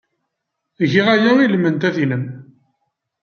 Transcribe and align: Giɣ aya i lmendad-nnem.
Giɣ 0.91 1.07
aya 1.15 1.31
i 1.39 1.47
lmendad-nnem. 1.53 2.25